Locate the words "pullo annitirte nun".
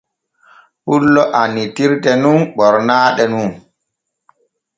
0.83-2.39